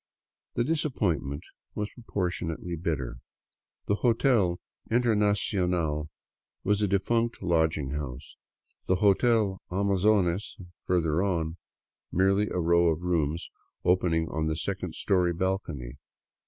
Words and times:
The 0.55 0.63
disappointment 0.63 1.43
was 1.75 1.91
propor 1.91 2.31
tionately 2.31 2.75
bitter. 2.81 3.17
The" 3.85 3.93
Hotel 4.01 4.59
Internacional" 4.89 6.09
was 6.63 6.81
a 6.81 6.87
defunct 6.87 7.43
lodging 7.43 7.91
house, 7.91 8.35
the" 8.87 8.95
Hotel 9.05 9.61
Amazonas," 9.71 10.57
further 10.87 11.21
on, 11.21 11.57
merely 12.11 12.49
a 12.49 12.57
row 12.57 12.87
of 12.87 13.03
rooms 13.03 13.51
opening 13.85 14.27
on 14.29 14.47
the 14.47 14.55
second 14.55 14.95
story 14.95 15.33
balcony. 15.33 15.99